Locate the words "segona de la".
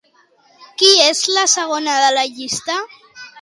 1.51-2.25